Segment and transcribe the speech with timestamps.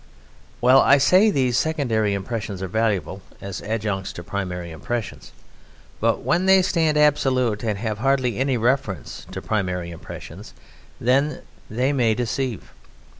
[0.61, 5.31] Well, I say, these secondary impressions are valuable as adjuncts to primary impressions.
[5.99, 10.55] But when they stand absolute and have hardly any reference to primary impressions,
[10.99, 12.71] then they may deceive.